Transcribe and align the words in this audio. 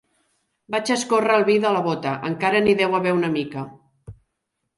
Vaig 0.75 0.87
a 0.87 0.95
escórrer 0.99 1.35
el 1.41 1.45
vi 1.49 1.57
de 1.65 1.73
la 1.75 1.83
bota: 1.89 2.15
encara 2.31 2.63
n'hi 2.65 2.75
deu 2.81 2.97
haver 3.01 3.15
una 3.19 3.31
mica. 3.37 3.67